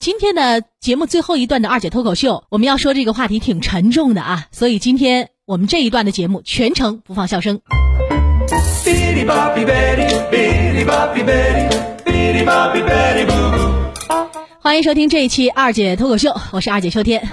[0.00, 7.60] 今天的节目最后一段的二姐脱口秀，我们要说这个话题挺沉重的啊，所以今天我们这一段的节目全程不放笑声。
[14.58, 17.28] 欢迎收听这一期二姐脱口秀，我是二姐秋天。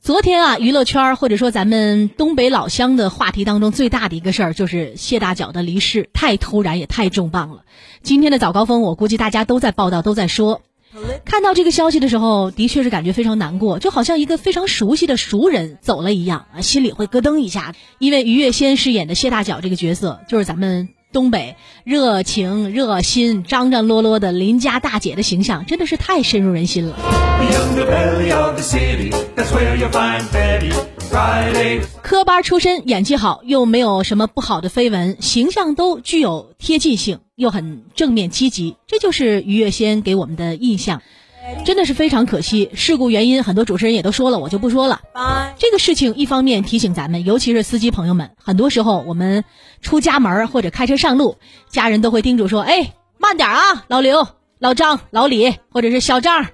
[0.00, 7.64] 昨天啊，娱乐圈或者说咱们东北老乡的话题当中最大的一个事儿，就是谢大脚的离世，太突然也太重磅了。
[8.04, 10.60] 今天的早高峰，我估计大家都在报道，都在说。
[11.24, 17.74] 看到这个消息的时候，的确是感觉非常难过，就好像一个非常熟悉的熟人走了一样啊，心里会咯噔一下。
[17.98, 26.96] 因为于月仙饰演的谢大脚这个角色，就是咱们东北热情、热心、张张罗罗的邻家大姐的形象，真的是太深入人心了。
[32.02, 41.02] 科班出身，演技好，又没有什么不好的绯闻，形象都具有贴近性，又很正面积极，这就是于月仙给我们的印象。
[41.64, 45.00] 真的是非常可惜，事故原因很多主持人也都说了，我就不说了。
[45.58, 49.44] 这个事情一方面提醒咱们，尤其是司机朋友们，很多时候我们
[49.80, 51.38] 出家门或者开车上路，
[51.70, 54.26] 家人都会叮嘱说：“哎，慢点啊，老刘、
[54.58, 56.46] 老张、老李，或者是小张。”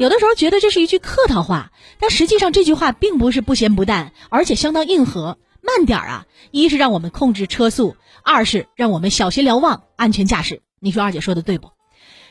[0.00, 5.36] 有的时候觉得这是一句客套话，但实际上这句话并不是不咸不淡，而且相当硬核。
[5.60, 10.62] 慢点啊，一是让我们控制车速，二是让我们小心瞭望，安全驾驶。
[10.80, 11.68] 你说二姐说的对不？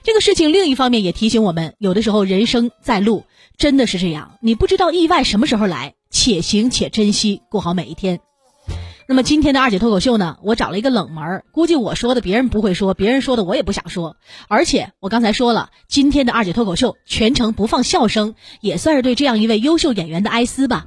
[0.01, 8.19] 这个事情另一方面也提醒我们，有的时候人生在路真的是这样，你不知道意外什么时候来，且行且珍惜，过好每一天。
[9.09, 14.17] 那么今天的二姐脱口秀呢，我找了一个冷门，估计我说的别人不会说，别人说的我也不想说。
[14.47, 20.85] 而且我刚才说了，今天的二姐脱口秀全程不放笑声，也算是对这样一位优秀演员的哀思吧。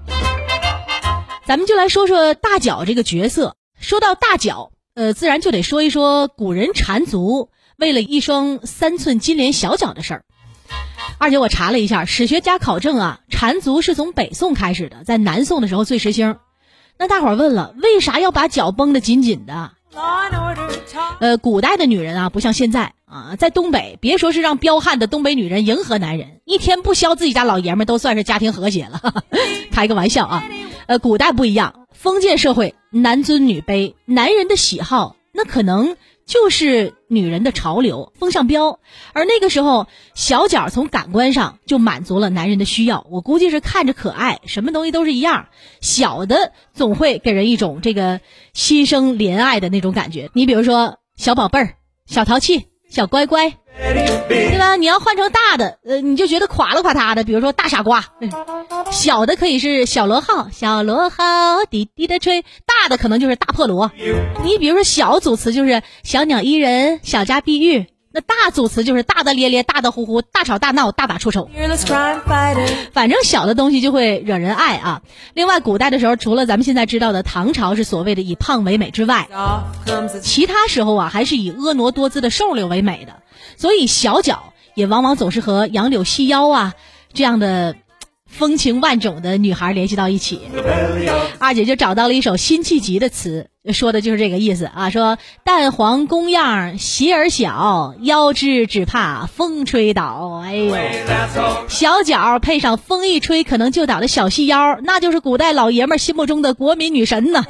[1.47, 3.57] 咱们就来说说大脚这个角色。
[3.81, 7.49] 说到大脚，呃，自然就得说一说古人缠足。
[7.77, 10.25] 为了一双三寸金莲小脚的事儿，
[11.19, 16.37] 二姐我查了一下，史学家考证啊，缠足是从北宋开始的，在南宋的时候最时兴。
[17.03, 19.73] 那大伙儿问了，为啥要把脚绷得紧紧的？
[21.19, 29.01] 呃，古代的女人啊，不像现在啊，在东北，别说是让彪悍的东北女人迎合男人，一天不削自己家老爷们都算是家庭和谐了。
[29.73, 30.45] 开个玩笑啊，
[30.87, 35.97] 呃，古代不一样，封建社会，男尊女卑，男人的喜好那可能。
[36.33, 38.81] 就是女人的潮流风向标，
[39.13, 43.07] 而那个时候小脚从感官上就满足了男人的需要。
[43.11, 45.49] 我估计是看着可爱，什么东西都是一样，
[45.83, 48.23] 小的总会给人一种这个
[48.55, 50.31] 心生怜爱的那种感觉。
[50.33, 51.75] 你比如说小宝贝儿、
[52.07, 53.53] 小淘气、小乖乖。
[53.79, 54.77] 对吧？
[54.77, 57.25] 你要换成大的，呃，你就觉得垮了垮塌的。
[57.25, 58.05] 比如说大傻瓜，
[58.91, 63.91] 小的可以是小螺号，小螺号滴滴的吹；大的可能就是大破锣。
[64.45, 71.51] 你比如说小组词就是小鸟依人、小家碧玉，那大组词就是大大咧咧、大大呼呼、大吵大闹、大打出手。
[72.93, 75.03] 反正小的东西就会惹人爱啊。
[75.35, 79.29] 另外，古代的时候，除了咱们现在知道的唐朝是所谓的以胖为美之外，
[80.23, 83.23] 其他时候啊，还是以婀娜多姿的瘦柳为美的。
[83.57, 86.75] 所以小脚也往往总是和杨柳细腰啊
[87.13, 87.77] 这样的
[88.33, 90.41] 风情万种的女孩联系到一起。
[91.39, 94.91] 二姐就找到了一首辛弃疾的词，说的就是这个意思啊。
[94.91, 100.41] 说蛋黄宫样鞋儿小，腰肢只怕风吹倒。
[100.45, 100.77] 哎呦，
[101.69, 107.45] 小脚配上风一吹可能就倒的小细腰，那就是古代老爷们心目中的国民女神呢。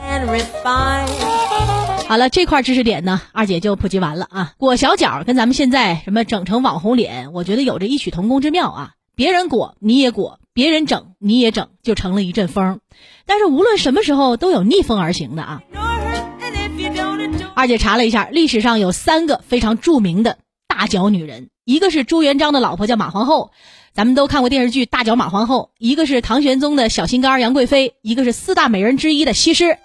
[2.09, 4.53] 好了，这块知识点呢，二姐就普及完了啊。
[4.59, 8.91] 裹小脚跟咱们现在什么整成网红脸，我觉得有着异曲同工之妙啊。
[9.15, 12.81] 别人裹你也裹，别人整你也整，就成了一阵风。
[13.27, 15.63] 但是无论什么时候都有逆风而行的啊。
[17.55, 23.51] 二姐查了一下，历史上有三个非常著名的大脚女人，一个是朱元璋的老婆叫马皇后，
[23.95, 29.79] 咱们都看过电视剧《大脚马皇后》；一个是唐玄宗的小心肝杨贵妃；一个是四大美人之一的西施。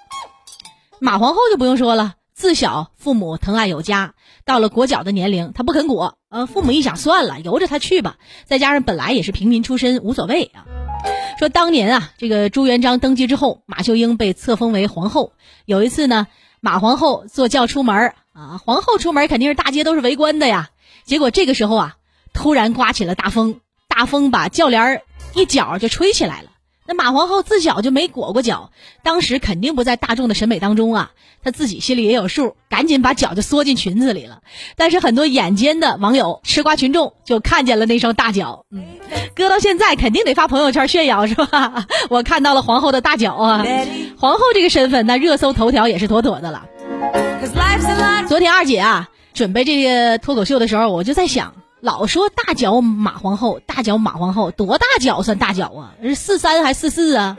[0.99, 2.15] 马皇后就不用说了。
[2.37, 4.13] 自小父母疼爱有加，
[4.45, 6.19] 到了裹脚的年龄，他不肯裹。
[6.29, 8.17] 呃，父母一想，算了，由着他去吧。
[8.45, 10.67] 再加上本来也是平民出身，无所谓啊。
[11.39, 15.33] 说当年啊，这个朱元璋登基之后，马秀英被册封为皇后。
[15.65, 16.27] 有一次呢，
[16.61, 20.69] 马皇后坐轿出门啊，皇后出门肯定是大街都是围观的呀。
[21.05, 21.95] 结果这个时候啊，
[22.33, 25.01] 突然刮起了大风，大风把轿帘
[25.33, 26.51] 一角就吹起来了。
[26.87, 28.71] 那马皇后自小就没裹过脚，
[29.03, 31.11] 当时肯定不在大众的审美当中啊。
[31.43, 34.39] 她自己心里也有数，赶紧把脚就缩进裙子里了。
[34.75, 38.83] 但是很多眼尖的网友、吃瓜群众就看见了那双大脚，嗯，
[39.35, 41.85] 搁到现在肯定得发朋友圈炫耀是吧？
[42.09, 43.65] 我看到了皇后的大脚啊！
[44.17, 46.65] 皇后这个身份，那热搜头条也是妥妥的了。
[48.27, 51.53] 昨天二姐啊准备这个脱口秀的时候，我就在想。
[51.87, 55.95] 老说大脚马皇后，大脚马皇后，多大脚算大脚啊？
[56.03, 57.37] 是四三还是四四啊？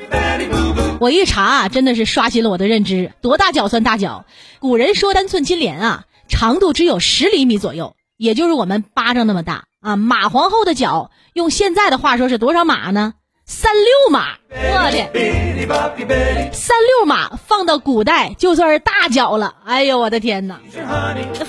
[1.00, 4.24] 我一查，真的是刷新了我的认知，多大脚算大脚？
[4.58, 9.96] 古人说单寸金莲啊，长度只有十厘米左右，也就是我们巴掌那么大啊。
[9.96, 13.12] 马皇后的脚，用现在的话说是多少码呢？
[13.50, 19.54] 三六码，我的三六码放到古代就算是大脚了。
[19.64, 20.60] 哎呦，我的天哪！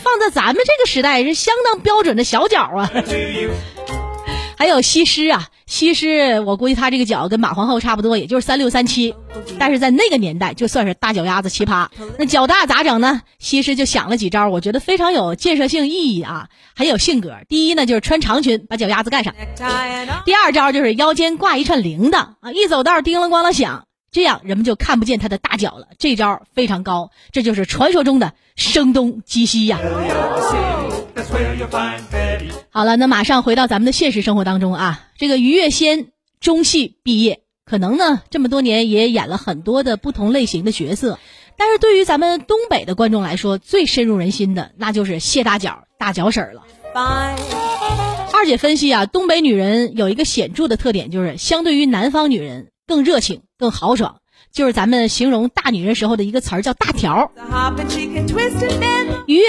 [0.01, 2.89] 放在咱们这个时代是相当标准的小脚啊。
[4.57, 9.13] 还有西施啊，西施，我估计她这个脚跟马皇后差不多，也就是三六三七，
[9.59, 11.87] 但是在那个年代就算是大脚丫子奇葩。
[12.17, 13.21] 那脚大咋整呢？
[13.37, 17.35] 西施就想了几招，我觉得非常有建设性意义啊，很有性格。
[17.47, 19.31] 第一呢，就是穿长裙把脚丫子盖上；
[20.25, 25.89] 第二招就是腰间挂一串铃铛啊，一走道叮啷咣啷响，这样人们就看不见她的大脚了。
[25.99, 29.77] 这招非常高，这就是传说中的声东击西呀。
[32.71, 35.07] 好了，那马上回到咱们的现实生活当中啊。
[35.17, 36.07] 这个于月仙
[36.39, 41.19] 中戏毕业，可能呢这么多年也演了很多的不同类型的角色，
[41.57, 46.63] 但是对于咱们东北的观众来说，最深入人心的那就是谢大脚大脚婶了。
[48.33, 54.17] 二姐分析啊，东北女人有一个显著的特点，就是相对于南方女人更热情、更豪爽。
[54.51, 57.31] 就是咱们形容大女人时候的一个词儿，叫大条。
[57.35, 58.88] 于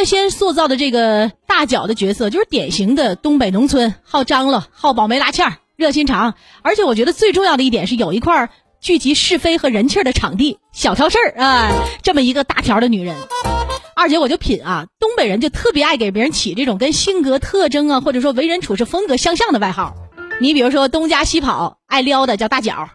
[0.00, 6.32] 月仙塑造的这个大脚的角色，就是典型的东北农村，好张罗，好保媒拉纤，热心肠。
[6.62, 8.48] 而且我觉得最重要的一点是，有一块
[8.80, 11.70] 聚集是非和人气的场地，小挑事儿啊，
[12.02, 13.14] 这么一个大条的女人。
[13.94, 19.94] 二姐我就品啊，东北人就特别爱给别人起这种跟性格特征啊，或者说为人处事风格相像的外号。
[20.40, 22.88] 你比如说东家西跑，爱撩的叫大脚。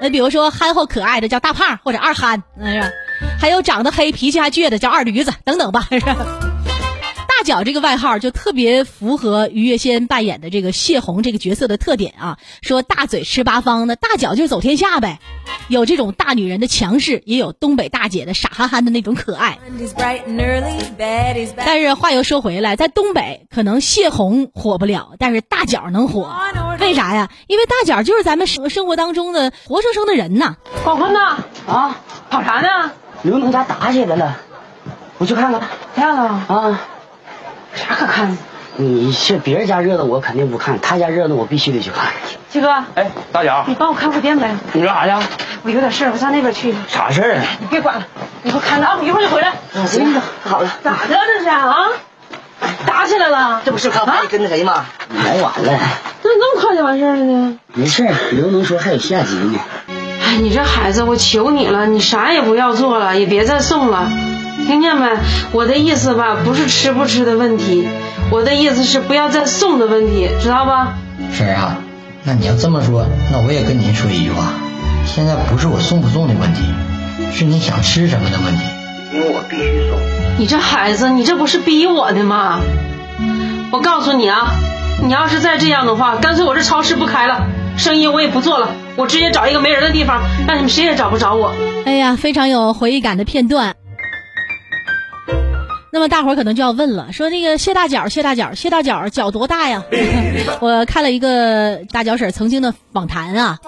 [0.00, 2.88] 那比如说憨厚可爱的叫大胖或者二憨，是吧？
[3.38, 6.00] 还有长得黑脾气还倔的叫二驴子等等吧，是？
[6.00, 12.36] 大脚这个外号就特别符合于月仙扮演的这个谢红这个角色的特点啊。
[12.62, 15.20] 说大嘴吃八方，的大脚就走天下呗。
[15.68, 19.56] 有这种大女人的强势，也有东北大姐的傻憨憨的那种可爱。
[21.56, 26.34] 但是话又说回来，在东北可能谢红火不了，但是大脚能火。
[26.80, 27.30] 为啥呀？
[27.46, 30.56] 因为大脚就是咱们生生活当中的活生生的人呐。
[30.82, 31.38] 广坤呐，
[31.68, 32.00] 啊，
[32.30, 32.90] 跑啥呢？
[33.22, 34.36] 刘能家打起来了，
[35.18, 35.60] 我去看看。
[35.94, 36.80] 看了啊。
[37.74, 38.36] 啥可看？
[38.76, 42.12] 你是别人家热闹，我肯定不看；他家热闹，我必须得去看。
[42.48, 44.54] 七哥，哎，大脚，你帮我看会店呗。
[44.72, 45.26] 你干啥去？
[45.64, 46.74] 我有点事儿，我上那边去。
[46.86, 47.44] 啥事儿啊？
[47.60, 48.06] 你别管了，
[48.42, 49.52] 你给我看着啊，一会儿就回来。
[49.86, 50.70] 行，好了。
[50.84, 51.88] 咋的了这是啊？
[52.86, 53.62] 打起来了？
[53.64, 54.86] 这不是刚才跟那谁吗？
[55.24, 55.78] 来晚了。
[56.22, 57.58] 那那么快就完事儿了呢？
[57.74, 59.58] 没事，刘能说还有下集呢。
[60.28, 64.12] 哎，你这孩子，我求你了，你啥也不要做了，也别再送了。
[64.66, 65.08] 听见没？
[65.52, 67.88] 我的意思吧，不是吃不吃的问题，
[68.30, 70.98] 我的意思是不要再送的问题，知道吧？
[71.32, 71.78] 婶儿啊，
[72.24, 74.52] 那你要这么说，那我也跟您说一句话，
[75.06, 76.62] 现在不是我送不送的问题，
[77.32, 78.62] 是你想吃什么的问题。
[79.14, 79.98] 因为我必须送。
[80.36, 82.60] 你这孩子，你这不是逼我的吗？
[83.70, 84.50] 我告诉你啊，
[85.02, 87.46] 你要是再这样的话，干脆我这超市不开了，
[87.78, 91.54] 生意我也不做了，我直接找一个没人的地方，让你们谁也找不着我。
[91.86, 93.76] 哎呀，非常有回忆感的片段。
[95.90, 99.84] 那么大伙儿可能就要问了，说那个谢大脚，谢大脚，谢大脚脚多大呀？
[100.60, 103.58] 我看了一个大脚婶曾经的访谈啊，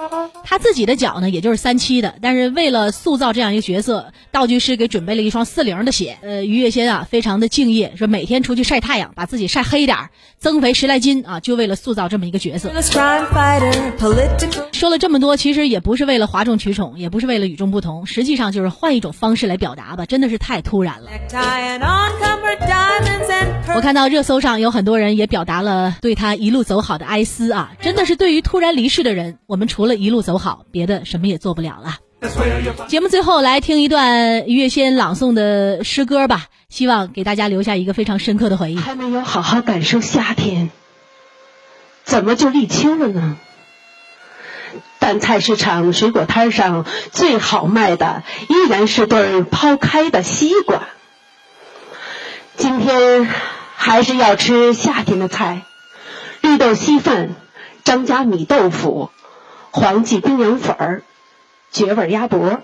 [0.44, 6.18] 她自己的脚呢，也就是三七的，但是为了塑造这样一个角色，道具师给准备了一双四零的鞋。
[6.20, 12.68] 呃，于月仙啊，非常的敬业，说每天出去晒太阳，把自己晒黑点儿，增肥十来斤啊，就为了塑造这么一个角色。
[14.72, 21.10] 说了这么多，其实也不是为了哗众取宠，也不是为了与众不同，实际上就是换一种方式来表达吧，真的是太突然了。
[23.74, 27.72] 我看到热搜上有很多人也表达了对他一路走好的哀思啊！
[27.80, 31.98] 真的是对于突然离世的人，我们除了一路走好，别的什么也做不了了。
[32.88, 38.76] 节目最后来听一段月仙朗诵的诗歌吧，希望给大家留下一个非常深刻的回忆。
[38.76, 40.70] 还没有好好感受夏天，
[42.04, 43.36] 怎么就立秋了呢？
[44.98, 50.82] 但菜市场水果摊上最好卖的依然是对抛开的西瓜。
[52.80, 53.28] 天
[53.76, 55.62] 还是要吃夏天的菜，
[56.40, 57.36] 绿豆稀饭、
[57.84, 59.10] 张家米豆腐、
[59.70, 61.02] 黄记冰凉粉儿、
[61.70, 62.60] 绝味鸭脖。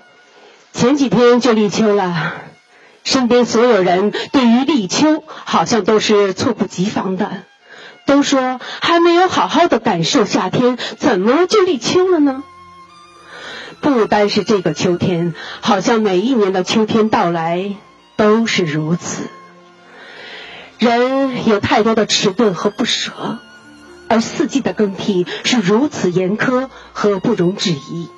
[0.72, 2.34] 前几天就立秋了，
[3.04, 7.44] 身边所有人对于立秋好像都是猝不及防的，
[8.06, 12.42] 都说还没有好好的感受夏天，怎么就立秋了呢？
[13.80, 17.76] 不单是这个秋天，好像每一年的秋天到来
[18.16, 19.22] 都是如此。
[20.78, 23.38] 人有太多的迟钝和不舍，
[24.08, 28.08] 而四季的更替是如此严苛和不容置疑。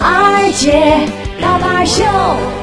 [0.00, 1.06] 二姐，
[1.40, 2.61] 老八秀。